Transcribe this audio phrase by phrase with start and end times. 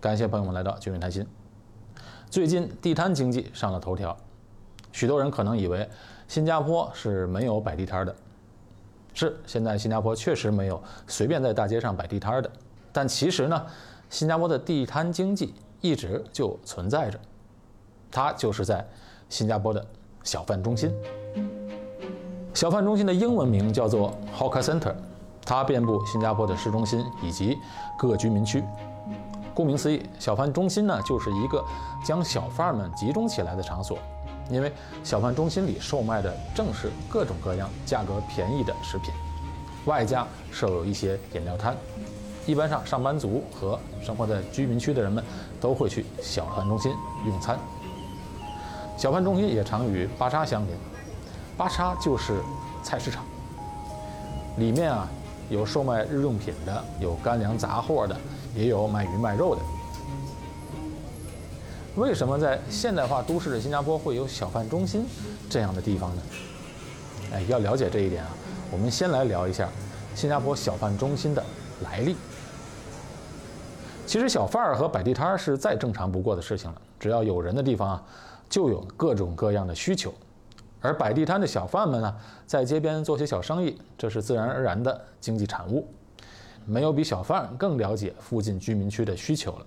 [0.00, 1.26] 感谢朋友们来到君远谈心。
[2.30, 4.16] 最近地摊经济上了头条，
[4.92, 5.86] 许多人可能以为
[6.26, 8.16] 新加坡是没有摆地摊的。
[9.12, 12.50] 是，现在新加坡确实没有随便在大街上摆地摊的。
[12.92, 13.66] 但其实呢，
[14.08, 15.52] 新加坡的地摊经济
[15.82, 17.20] 一直就存在着，
[18.10, 18.82] 它就是在
[19.28, 19.84] 新加坡的
[20.24, 20.90] 小贩中心。
[22.54, 24.94] 小贩中心的英文名叫做 Hawker Center，
[25.44, 27.58] 它遍布新加坡的市中心以及
[27.98, 28.64] 各居民区。
[29.60, 31.62] 顾名思义，小贩中心呢就是一个
[32.02, 33.98] 将小贩们集中起来的场所，
[34.48, 34.72] 因为
[35.04, 39.12] 小贩中心里售卖的正是各种各样价格便宜的食品，
[39.84, 41.76] 外加设有一些饮料摊。
[42.46, 45.22] 一般上，上班族和生活在居民区的人们
[45.60, 46.90] 都会去小贩中心
[47.26, 47.58] 用餐。
[48.96, 50.74] 小贩中心也常与巴沙相邻，
[51.58, 52.40] 巴沙就是
[52.82, 53.22] 菜市场，
[54.56, 55.06] 里面啊
[55.50, 58.16] 有售卖日用品的，有干粮杂货的。
[58.54, 59.62] 也有卖鱼卖肉的。
[61.96, 65.04] 为什么在现代化都市的新加坡会有小贩中心
[65.48, 66.22] 这样的地方呢？
[67.32, 68.30] 哎，要了解这一点啊，
[68.70, 69.68] 我们先来聊一下
[70.14, 71.44] 新加坡小贩中心的
[71.82, 72.16] 来历。
[74.06, 78.02] 其实小贩儿和摆地摊儿是再正常不过的事情了，只要有人的地方啊，
[78.48, 80.12] 就有各种各样的需求。
[80.80, 82.16] 而摆地摊的小贩们呢，
[82.46, 85.86] 在街边做些小生意，这是自然而然的经济产物。
[86.66, 89.64] 没有比小贩更了解附近居民区的需求了。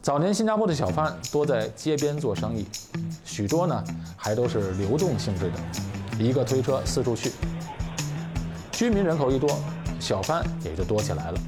[0.00, 2.66] 早年新加坡的小贩多在街边做生意，
[3.24, 3.84] 许多呢
[4.16, 7.32] 还都是流动性质的，一个推车四处去。
[8.70, 9.50] 居民人口一多，
[9.98, 11.40] 小贩也就多起来了，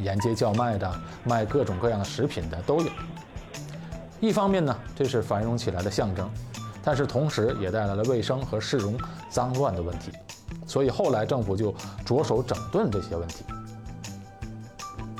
[0.00, 2.90] 沿街叫卖的、卖各种各样的食品的都有。
[4.20, 6.30] 一方面呢，这是繁荣起来的象征，
[6.82, 8.98] 但是同时也带来了卫生和市容
[9.30, 10.12] 脏乱的问题。
[10.66, 13.44] 所以后来政府就着手整顿这些问题。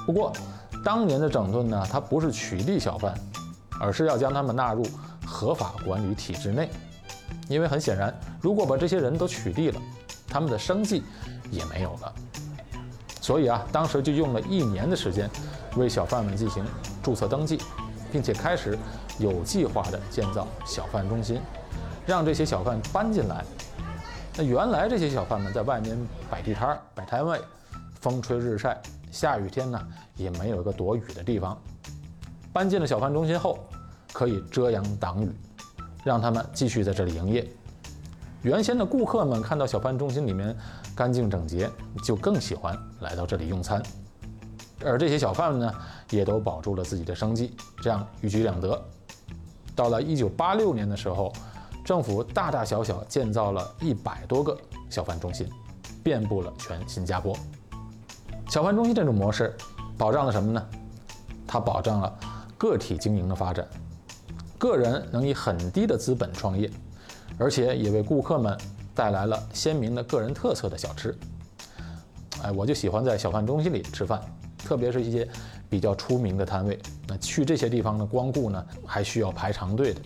[0.06, 0.33] 不过，
[0.84, 3.14] 当年的整顿呢，它不是取缔小贩，
[3.80, 4.86] 而是要将他们纳入
[5.25, 6.70] 合法管理体制内。
[7.48, 9.80] 因为很显然，如果把这些人都取缔了，
[10.29, 11.02] 他们的生计
[11.51, 12.12] 也没有了。
[13.20, 15.29] 所以啊，当时就用了一年的时间，
[15.77, 16.64] 为小贩们进行
[17.02, 17.58] 注册登记，
[18.12, 18.79] 并且开始
[19.18, 21.41] 有计划地建造小贩中心，
[22.06, 23.45] 让这些小贩搬进来。
[24.36, 25.96] 那原来这些小贩们在外面
[26.28, 27.40] 摆地摊、摆摊位，
[28.00, 29.80] 风吹日晒，下雨天呢
[30.17, 31.56] 也没有一个躲雨的地方。
[32.52, 33.61] 搬进了小贩中心后，
[34.12, 35.30] 可以遮阳挡雨，
[36.02, 37.48] 让他们继续在这里营业。
[38.42, 40.56] 原先的顾客们看到小贩中心里面
[40.96, 41.70] 干净整洁，
[42.02, 43.80] 就更喜欢来到这里用餐。
[44.84, 45.74] 而这些小贩们呢，
[46.11, 48.84] 也都保住了自己的生计，这样一举两得。
[49.77, 51.33] 到了1986年的时候。
[51.84, 54.56] 政府大大小小建造了一百多个
[54.89, 55.46] 小贩中心，
[56.02, 57.36] 遍布了全新加坡。
[58.48, 59.55] 小贩中心这种模式
[59.98, 60.67] 保障了什么呢？
[61.46, 62.18] 它保障了
[62.56, 63.68] 个体经营的发展，
[64.56, 66.70] 个人能以很低的资本创业，
[67.36, 68.56] 而且也为顾客们
[68.94, 71.14] 带来了鲜明的个人特色的小吃。
[72.42, 74.23] 哎，我就喜欢在小贩中心里吃饭，
[74.56, 75.28] 特别是一些
[75.68, 76.80] 比较出名的摊位。
[77.06, 80.00] 那去这些地方呢，光顾呢还需要排长队的。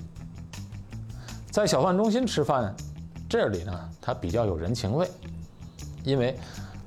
[1.59, 2.73] 在小贩中心吃饭，
[3.29, 5.11] 这里呢，它比较有人情味，
[6.05, 6.39] 因为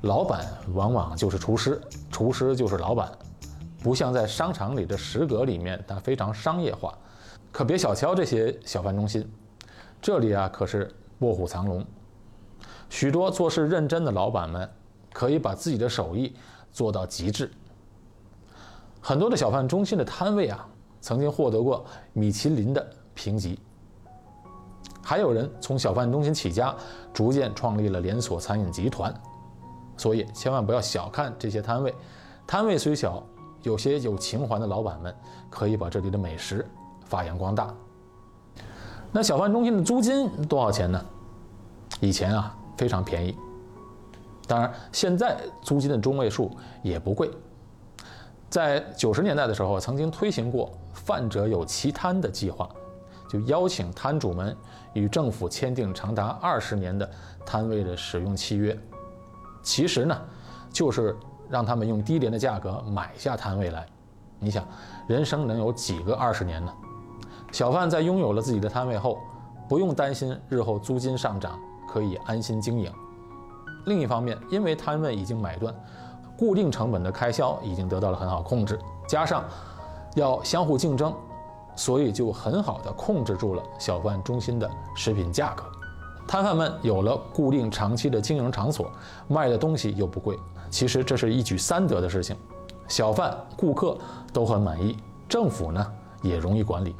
[0.04, 3.12] 老板往往就是厨师，厨师就是老板，
[3.84, 6.98] 不像在商场里的食阁里面，它非常商业化。
[7.52, 9.30] 可别小瞧这些小贩中心，
[10.02, 10.90] 这里啊可是
[11.20, 11.86] 卧虎藏龙，
[12.90, 14.70] 许多做事认真的老板们
[15.12, 16.34] 可以把自己的手艺
[16.72, 17.52] 做到极致。
[19.02, 20.66] 很多的小贩中心的摊位啊，
[21.02, 23.60] 曾经获得过米其林的评级。
[25.12, 26.74] 还有人从小贩中心起家，
[27.14, 29.14] 逐渐创立了连锁餐饮集团，
[29.98, 31.94] 所以千万不要小看这些摊位。
[32.48, 33.22] 摊位虽小，
[33.62, 35.14] 有些有情怀的老板们
[35.50, 36.66] 可以把这里的美食
[37.04, 37.76] 发扬光大。
[39.12, 41.06] 那小贩中心的租金多少钱呢？
[42.00, 43.36] 以前啊非常便宜，
[44.48, 46.50] 当然现在租金的中位数
[46.82, 47.30] 也不贵。
[48.50, 52.70] 在九十年代的时候，曾经推行过“饭者有其摊”的计划。
[53.32, 54.54] 就邀请摊主们
[54.92, 57.10] 与政府签订长达二十年的
[57.46, 58.78] 摊位的使用契约，
[59.64, 60.22] 其实呢，
[60.70, 61.16] 就是
[61.50, 63.88] 让他们用低廉的价格买下摊位来。
[64.38, 64.68] 你想，
[65.08, 66.74] 人生能有几个二十年呢？
[67.54, 69.18] 小贩在拥有了自己的摊位后，
[69.70, 71.58] 不用担心日后租金上涨，
[71.88, 72.92] 可以安心经营。
[73.86, 75.74] 另一方面，因为摊位已经买断，
[76.38, 79.46] 固定成本的开销已经得到了很好控制，加上
[80.16, 81.16] 要相互竞争。
[81.76, 85.64] 所以就很好的控制住了小贩中心的食品价格，
[86.28, 88.92] 摊贩们有了固定长期的经营场所，
[89.28, 90.38] 卖的东西又不贵，
[90.70, 92.36] 其实这是一举三得的事情。
[92.88, 93.98] 小贩、顾客
[94.34, 94.98] 都很满意，
[95.30, 95.86] 政府呢
[96.22, 96.96] 也容易管理。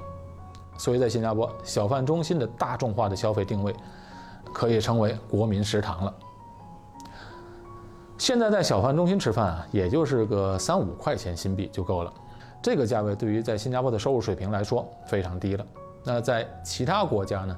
[0.78, 3.76] 所以在新加坡，小贩中心的大众化的消费定位，
[4.54, 6.14] 可以称为国民食堂了。
[8.18, 12.14] 现在在小贩中心吃饭啊，也就是个三五块钱新币就够了。
[12.62, 15.66] 这个价位对于在新加坡的收入水平来说非常低了。
[16.04, 17.58] 那在其他国家呢？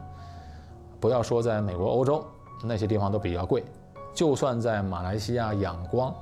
[0.99, 2.25] 不要说在美国、欧洲
[2.63, 3.65] 那些地方都比较贵，
[4.13, 6.13] 就算在马来西亚、仰光、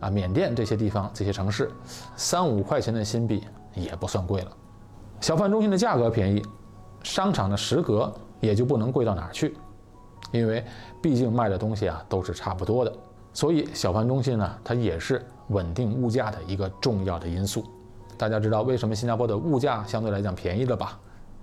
[0.00, 1.70] 啊缅甸这些地方、这些城市，
[2.16, 3.44] 三五块钱的新币
[3.74, 4.50] 也不算贵了。
[5.20, 6.42] 小贩中心的价格便宜，
[7.04, 9.56] 商场的食阁也就不能贵到哪儿去，
[10.32, 10.64] 因为
[11.00, 12.92] 毕竟卖的东西啊都是差不多的。
[13.32, 17.64] 所以小贩中心呢，它也是稳定物价的一个重要的因素。
[18.16, 20.98] 大家知道为什么新加坡的物价相对来讲便宜了吧？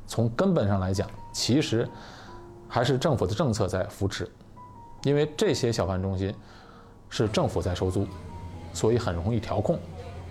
[0.08, 1.88] 从根本上来讲，其实。
[2.66, 4.28] 还是政府的政策在扶持，
[5.04, 6.34] 因为这些小贩中心
[7.08, 8.08] 是政府在收租，
[8.74, 9.78] 所以很容易调控。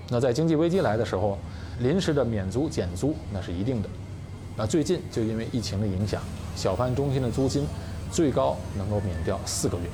[0.08, 1.38] 那在经济危机来的时候，
[1.78, 3.88] 临时的免租减租那是一定的。
[4.56, 6.20] 那最近就因为疫情的影响，
[6.56, 7.64] 小贩中心的租金
[8.10, 9.84] 最高能够免掉四个月。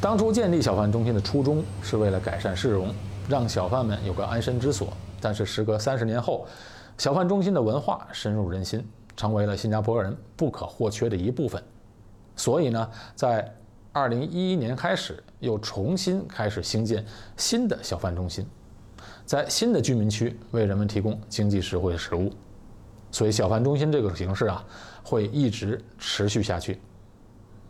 [0.00, 2.94] 当初建立小贩中心的初衷是为了改善市容，
[3.28, 4.92] 让小贩们有个安身之所。
[5.26, 6.46] 但是时隔三十年后，
[6.96, 8.86] 小贩中心的文化深入人心。
[9.16, 11.62] 成为了新加坡人不可或缺的一部分，
[12.36, 13.50] 所以呢，在
[13.90, 17.02] 二零一一年开始又重新开始兴建
[17.34, 18.46] 新的小贩中心，
[19.24, 22.30] 在新的居民区为人们提供经济实惠的食物，
[23.10, 24.62] 所以小贩中心这个形式啊
[25.02, 26.78] 会一直持续下去。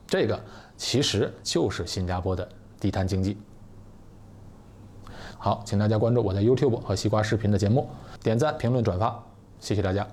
[0.05, 0.37] 这个
[0.77, 2.49] 其实就是新加坡的
[2.81, 3.39] 地摊经济。
[5.39, 7.89] 好，请大家关注我在 YouTube 和西瓜视频的节目，
[8.23, 9.23] 点赞、评论、转发，
[9.61, 10.07] 谢谢大家。